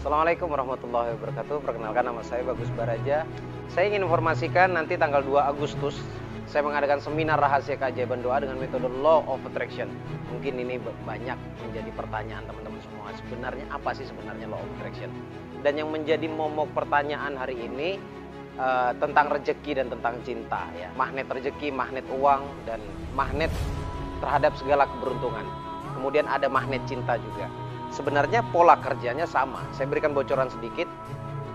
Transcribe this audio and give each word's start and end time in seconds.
Assalamualaikum 0.00 0.48
warahmatullahi 0.48 1.12
wabarakatuh. 1.12 1.60
Perkenalkan 1.60 2.08
nama 2.08 2.24
saya 2.24 2.40
Bagus 2.40 2.72
Baraja. 2.72 3.28
Saya 3.68 3.84
ingin 3.92 4.08
informasikan 4.08 4.72
nanti 4.72 4.96
tanggal 4.96 5.20
2 5.20 5.36
Agustus 5.44 6.00
saya 6.48 6.64
mengadakan 6.64 7.04
seminar 7.04 7.36
rahasia 7.36 7.76
keajaiban 7.76 8.24
doa 8.24 8.40
dengan 8.40 8.56
metode 8.56 8.88
Law 8.88 9.20
of 9.28 9.44
Attraction. 9.44 9.92
Mungkin 10.32 10.56
ini 10.56 10.80
banyak 10.80 11.36
menjadi 11.36 11.92
pertanyaan 11.92 12.48
teman-teman 12.48 12.80
semua. 12.80 13.12
Sebenarnya 13.12 13.68
apa 13.68 13.92
sih 13.92 14.08
sebenarnya 14.08 14.48
Law 14.48 14.64
of 14.64 14.72
Attraction? 14.80 15.12
Dan 15.60 15.76
yang 15.76 15.92
menjadi 15.92 16.24
momok 16.32 16.72
pertanyaan 16.72 17.36
hari 17.36 17.60
ini 17.60 18.00
uh, 18.56 18.96
tentang 18.96 19.28
rejeki 19.28 19.84
dan 19.84 19.92
tentang 19.92 20.16
cinta 20.24 20.64
ya. 20.80 20.88
Magnet 20.96 21.28
rejeki, 21.28 21.68
magnet 21.76 22.08
uang 22.08 22.48
dan 22.64 22.80
magnet 23.12 23.52
terhadap 24.24 24.56
segala 24.56 24.88
keberuntungan. 24.96 25.44
Kemudian 25.92 26.24
ada 26.24 26.48
magnet 26.48 26.80
cinta 26.88 27.20
juga 27.20 27.52
sebenarnya 27.90 28.40
pola 28.48 28.78
kerjanya 28.78 29.26
sama. 29.26 29.62
Saya 29.74 29.90
berikan 29.90 30.14
bocoran 30.14 30.48
sedikit 30.48 30.86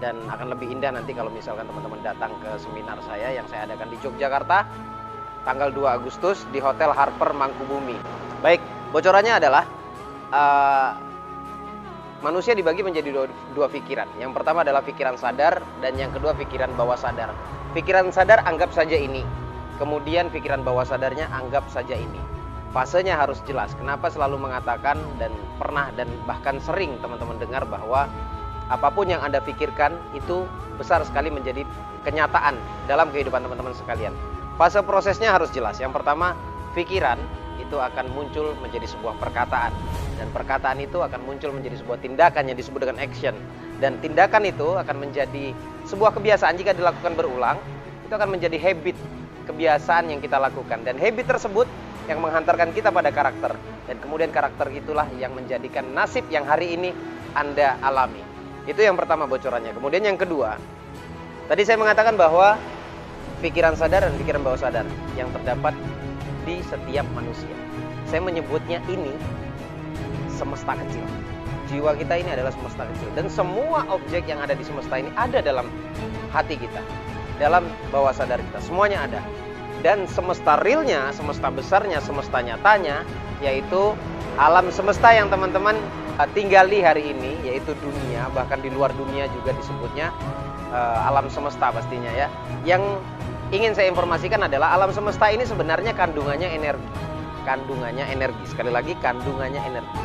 dan 0.00 0.16
akan 0.32 0.56
lebih 0.56 0.72
indah 0.72 0.94
nanti 0.96 1.12
kalau 1.12 1.28
misalkan 1.28 1.68
teman-teman 1.68 2.00
datang 2.00 2.32
ke 2.40 2.56
seminar 2.56 2.96
saya 3.04 3.36
yang 3.36 3.44
saya 3.52 3.68
adakan 3.68 3.92
di 3.92 4.00
Yogyakarta 4.00 4.64
tanggal 5.44 5.68
2 5.68 5.96
Agustus 6.00 6.48
di 6.48 6.58
Hotel 6.62 6.88
Harper 6.94 7.36
Mangkubumi. 7.36 7.98
Baik, 8.40 8.64
bocorannya 8.94 9.36
adalah 9.36 9.64
uh, 10.32 10.90
manusia 12.24 12.56
dibagi 12.56 12.80
menjadi 12.80 13.12
dua, 13.12 13.26
dua 13.52 13.68
pikiran. 13.68 14.08
Yang 14.16 14.32
pertama 14.40 14.64
adalah 14.64 14.80
pikiran 14.80 15.20
sadar 15.20 15.60
dan 15.84 15.92
yang 16.00 16.12
kedua 16.12 16.32
pikiran 16.32 16.72
bawah 16.72 16.96
sadar. 16.96 17.36
Pikiran 17.76 18.08
sadar 18.08 18.40
anggap 18.48 18.72
saja 18.72 18.96
ini. 18.96 19.24
Kemudian 19.76 20.28
pikiran 20.28 20.60
bawah 20.60 20.84
sadarnya 20.84 21.28
anggap 21.32 21.64
saja 21.72 21.96
ini 21.96 22.39
fasenya 22.70 23.18
harus 23.18 23.42
jelas. 23.46 23.74
Kenapa 23.74 24.10
selalu 24.10 24.38
mengatakan 24.38 24.98
dan 25.18 25.34
pernah 25.58 25.90
dan 25.94 26.06
bahkan 26.24 26.58
sering 26.62 26.96
teman-teman 27.02 27.36
dengar 27.38 27.66
bahwa 27.66 28.06
apa 28.70 28.88
pun 28.94 29.10
yang 29.10 29.18
Anda 29.20 29.42
pikirkan 29.42 29.98
itu 30.14 30.46
besar 30.78 31.02
sekali 31.02 31.28
menjadi 31.28 31.66
kenyataan 32.06 32.56
dalam 32.86 33.10
kehidupan 33.10 33.42
teman-teman 33.42 33.74
sekalian. 33.74 34.14
Fase 34.54 34.80
prosesnya 34.86 35.34
harus 35.34 35.50
jelas. 35.50 35.82
Yang 35.82 36.00
pertama, 36.00 36.38
pikiran 36.72 37.18
itu 37.60 37.76
akan 37.76 38.08
muncul 38.14 38.56
menjadi 38.64 38.88
sebuah 38.88 39.20
perkataan 39.20 39.70
dan 40.16 40.26
perkataan 40.32 40.80
itu 40.80 40.98
akan 41.04 41.20
muncul 41.22 41.52
menjadi 41.52 41.76
sebuah 41.78 42.00
tindakan 42.00 42.48
yang 42.48 42.56
disebut 42.56 42.82
dengan 42.82 42.98
action 42.98 43.36
dan 43.78 44.00
tindakan 44.00 44.48
itu 44.48 44.80
akan 44.80 44.96
menjadi 44.96 45.52
sebuah 45.84 46.16
kebiasaan 46.16 46.56
jika 46.56 46.72
dilakukan 46.72 47.14
berulang 47.14 47.60
itu 48.08 48.12
akan 48.16 48.32
menjadi 48.32 48.56
habit 48.58 48.96
kebiasaan 49.44 50.08
yang 50.08 50.18
kita 50.24 50.40
lakukan 50.40 50.82
dan 50.82 50.96
habit 50.96 51.30
tersebut 51.30 51.68
yang 52.10 52.18
menghantarkan 52.18 52.74
kita 52.74 52.90
pada 52.90 53.14
karakter 53.14 53.54
dan 53.86 53.96
kemudian 54.02 54.34
karakter 54.34 54.66
itulah 54.74 55.06
yang 55.14 55.30
menjadikan 55.30 55.86
nasib 55.94 56.26
yang 56.26 56.42
hari 56.42 56.74
ini 56.74 56.90
Anda 57.38 57.78
alami. 57.78 58.18
Itu 58.66 58.82
yang 58.82 58.98
pertama 58.98 59.30
bocorannya. 59.30 59.70
Kemudian 59.70 60.02
yang 60.02 60.18
kedua, 60.18 60.58
tadi 61.46 61.62
saya 61.62 61.78
mengatakan 61.78 62.18
bahwa 62.18 62.58
pikiran 63.38 63.78
sadar 63.78 64.10
dan 64.10 64.14
pikiran 64.18 64.42
bawah 64.42 64.58
sadar 64.58 64.82
yang 65.14 65.30
terdapat 65.30 65.70
di 66.42 66.58
setiap 66.66 67.06
manusia. 67.14 67.54
Saya 68.10 68.18
menyebutnya 68.26 68.82
ini 68.90 69.14
semesta 70.34 70.74
kecil. 70.74 71.06
Jiwa 71.70 71.94
kita 71.94 72.18
ini 72.18 72.34
adalah 72.34 72.50
semesta 72.50 72.82
kecil 72.90 73.08
dan 73.14 73.30
semua 73.30 73.86
objek 73.86 74.26
yang 74.26 74.42
ada 74.42 74.58
di 74.58 74.66
semesta 74.66 74.98
ini 74.98 75.14
ada 75.14 75.38
dalam 75.38 75.70
hati 76.34 76.58
kita, 76.58 76.82
dalam 77.38 77.70
bawah 77.94 78.10
sadar 78.10 78.42
kita. 78.42 78.58
Semuanya 78.58 79.06
ada 79.06 79.22
dan 79.80 80.04
semesta 80.08 80.60
realnya, 80.60 81.12
semesta 81.16 81.48
besarnya, 81.48 81.98
semesta 82.04 82.40
nyatanya, 82.40 83.04
yaitu 83.40 83.96
alam 84.36 84.68
semesta 84.68 85.12
yang 85.12 85.32
teman-teman 85.32 85.76
uh, 86.20 86.28
tinggali 86.36 86.84
hari 86.84 87.12
ini, 87.12 87.36
yaitu 87.44 87.72
dunia, 87.80 88.28
bahkan 88.36 88.60
di 88.60 88.68
luar 88.68 88.92
dunia 88.94 89.26
juga 89.32 89.56
disebutnya 89.56 90.12
uh, 90.72 91.08
alam 91.08 91.28
semesta 91.32 91.72
pastinya 91.72 92.12
ya. 92.12 92.28
Yang 92.64 93.00
ingin 93.50 93.72
saya 93.72 93.88
informasikan 93.88 94.44
adalah 94.44 94.76
alam 94.76 94.92
semesta 94.92 95.32
ini 95.32 95.48
sebenarnya 95.48 95.96
kandungannya 95.96 96.48
energi, 96.52 96.90
kandungannya 97.48 98.04
energi. 98.06 98.44
Sekali 98.46 98.68
lagi 98.68 98.92
kandungannya 99.00 99.60
energi, 99.64 100.02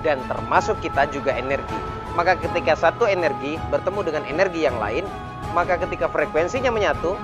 dan 0.00 0.18
termasuk 0.26 0.80
kita 0.80 1.06
juga 1.12 1.36
energi. 1.36 1.76
Maka 2.16 2.34
ketika 2.34 2.74
satu 2.74 3.06
energi 3.06 3.60
bertemu 3.70 4.00
dengan 4.02 4.24
energi 4.26 4.66
yang 4.66 4.74
lain, 4.82 5.06
maka 5.54 5.78
ketika 5.78 6.10
frekuensinya 6.10 6.74
menyatu, 6.74 7.14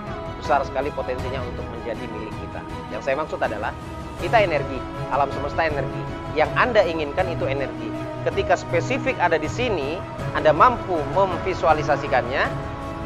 besar 0.45 0.61
sekali 0.69 0.93
potensinya 0.93 1.41
untuk 1.41 1.65
menjadi 1.73 2.05
milik 2.05 2.37
kita. 2.37 2.61
Yang 2.93 3.09
saya 3.09 3.17
maksud 3.17 3.41
adalah 3.41 3.73
kita 4.21 4.45
energi, 4.45 4.77
alam 5.09 5.33
semesta 5.33 5.65
energi. 5.65 6.05
Yang 6.37 6.53
Anda 6.61 6.85
inginkan 6.85 7.33
itu 7.33 7.49
energi. 7.49 7.89
Ketika 8.29 8.53
spesifik 8.61 9.17
ada 9.25 9.41
di 9.41 9.49
sini, 9.49 9.97
Anda 10.37 10.53
mampu 10.53 11.01
memvisualisasikannya, 11.17 12.45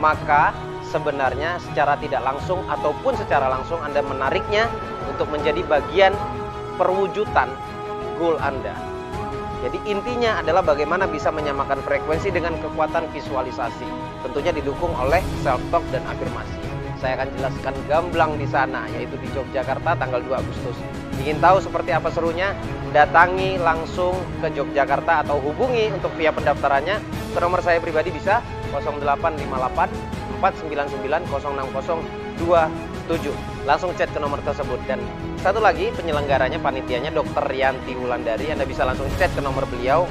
maka 0.03 0.51
sebenarnya 0.91 1.63
secara 1.63 1.95
tidak 2.03 2.27
langsung 2.27 2.67
ataupun 2.67 3.15
secara 3.15 3.47
langsung 3.47 3.79
Anda 3.87 4.03
menariknya 4.03 4.67
untuk 5.07 5.31
menjadi 5.31 5.63
bagian 5.63 6.19
perwujudan 6.75 7.55
goal 8.19 8.35
Anda. 8.43 8.75
Jadi 9.63 9.79
intinya 9.87 10.43
adalah 10.43 10.63
bagaimana 10.67 11.07
bisa 11.07 11.31
menyamakan 11.31 11.83
frekuensi 11.87 12.35
dengan 12.35 12.59
kekuatan 12.59 13.11
visualisasi. 13.15 13.87
Tentunya 14.27 14.51
didukung 14.51 14.91
oleh 14.99 15.23
self 15.43 15.63
talk 15.71 15.83
dan 15.95 16.03
afirmasi. 16.07 16.68
Saya 16.99 17.15
akan 17.15 17.31
jelaskan 17.39 17.75
gamblang 17.87 18.35
di 18.35 18.43
sana, 18.51 18.83
yaitu 18.91 19.15
di 19.23 19.31
Yogyakarta 19.31 19.95
tanggal 19.95 20.19
2 20.19 20.35
Agustus. 20.35 20.75
Ingin 21.23 21.39
tahu 21.39 21.63
seperti 21.63 21.95
apa 21.95 22.11
serunya? 22.11 22.59
Datangi 22.91 23.55
langsung 23.63 24.19
ke 24.43 24.51
Yogyakarta 24.51 25.23
atau 25.23 25.39
hubungi 25.39 25.95
untuk 25.95 26.11
via 26.19 26.35
pendaftarannya 26.35 26.99
nomor 27.39 27.63
saya 27.63 27.79
pribadi 27.79 28.11
bisa 28.11 28.43
0858 28.75 30.43
499 30.43 31.31
06027. 31.31 33.31
Langsung 33.63 33.95
chat 33.95 34.11
ke 34.11 34.19
nomor 34.19 34.43
tersebut 34.43 34.83
dan 34.91 34.99
satu 35.39 35.63
lagi 35.63 35.95
penyelenggaranya 35.95 36.59
panitianya 36.59 37.15
Dr. 37.15 37.47
Yanti 37.55 37.95
Wulandari. 37.95 38.51
Anda 38.51 38.67
bisa 38.67 38.83
langsung 38.83 39.07
chat 39.23 39.31
ke 39.39 39.43
nomor 39.43 39.71
beliau 39.71 40.03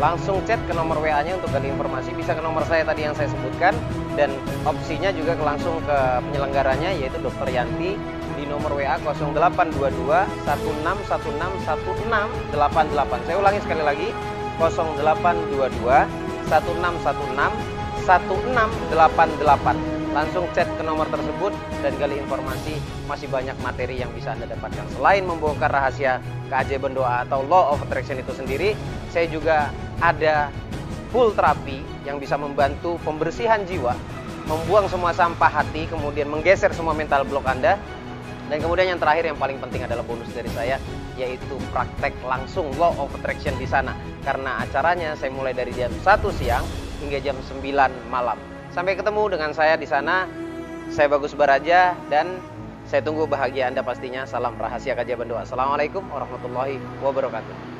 langsung 0.00 0.40
chat 0.48 0.58
ke 0.66 0.72
nomor 0.74 0.98
WA-nya 0.98 1.38
untuk 1.38 1.54
gali 1.54 1.70
informasi 1.70 2.10
bisa 2.16 2.34
ke 2.34 2.42
nomor 2.42 2.66
saya 2.66 2.82
tadi 2.82 3.06
yang 3.06 3.14
saya 3.14 3.30
sebutkan 3.30 3.70
dan 4.16 4.32
opsinya 4.68 5.12
juga 5.12 5.36
langsung 5.40 5.80
ke 5.84 5.98
penyelenggaranya 6.28 6.90
yaitu 6.92 7.18
Dr. 7.20 7.48
Yanti 7.48 7.96
di 8.36 8.44
nomor 8.48 8.72
WA 8.76 8.98
0822 9.00 10.26
16161688. 10.44 13.26
Saya 13.28 13.36
ulangi 13.40 13.60
sekali 13.64 13.82
lagi 13.84 14.12
0822 14.60 16.06
1616 16.50 17.80
1688 18.02 19.78
langsung 20.12 20.44
chat 20.52 20.68
ke 20.76 20.82
nomor 20.84 21.08
tersebut 21.08 21.56
dan 21.80 21.96
gali 21.96 22.20
informasi 22.20 22.76
masih 23.08 23.32
banyak 23.32 23.56
materi 23.64 23.96
yang 23.96 24.12
bisa 24.12 24.36
Anda 24.36 24.44
dapatkan. 24.52 24.84
Selain 24.98 25.24
membongkar 25.24 25.72
rahasia 25.72 26.20
keajaiban 26.52 26.92
doa 26.92 27.24
atau 27.24 27.40
law 27.48 27.72
of 27.72 27.80
attraction 27.88 28.20
itu 28.20 28.36
sendiri, 28.36 28.76
saya 29.08 29.24
juga 29.32 29.72
ada 30.04 30.52
full 31.12 31.36
terapi 31.36 31.84
yang 32.08 32.16
bisa 32.16 32.40
membantu 32.40 32.96
pembersihan 33.04 33.62
jiwa, 33.68 33.92
membuang 34.48 34.88
semua 34.88 35.12
sampah 35.12 35.52
hati, 35.62 35.84
kemudian 35.86 36.26
menggeser 36.26 36.72
semua 36.72 36.96
mental 36.96 37.28
block 37.28 37.44
Anda. 37.46 37.76
Dan 38.50 38.58
kemudian 38.58 38.96
yang 38.96 39.00
terakhir 39.00 39.28
yang 39.28 39.38
paling 39.38 39.56
penting 39.62 39.86
adalah 39.86 40.02
bonus 40.04 40.28
dari 40.34 40.50
saya 40.52 40.76
yaitu 41.16 41.56
praktek 41.72 42.12
langsung 42.24 42.72
law 42.80 42.92
of 42.96 43.12
attraction 43.20 43.52
di 43.60 43.68
sana. 43.68 43.92
Karena 44.24 44.64
acaranya 44.64 45.12
saya 45.16 45.32
mulai 45.32 45.52
dari 45.52 45.72
jam 45.76 45.92
1 45.92 46.04
siang 46.36 46.64
hingga 47.04 47.20
jam 47.20 47.36
9 47.36 47.62
malam. 48.08 48.36
Sampai 48.72 48.96
ketemu 48.96 49.36
dengan 49.36 49.52
saya 49.52 49.76
di 49.76 49.84
sana. 49.84 50.24
Saya 50.92 51.08
Bagus 51.08 51.32
Baraja 51.32 51.96
dan 52.12 52.36
saya 52.84 53.00
tunggu 53.00 53.24
bahagia 53.24 53.72
Anda 53.72 53.80
pastinya. 53.80 54.28
Salam 54.28 54.56
rahasia 54.60 54.92
kajian 54.92 55.24
doa. 55.24 55.44
Assalamualaikum 55.44 56.04
warahmatullahi 56.12 56.76
wabarakatuh. 57.00 57.71